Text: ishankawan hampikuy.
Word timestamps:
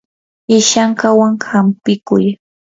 ishankawan 0.57 1.33
hampikuy. 1.51 2.25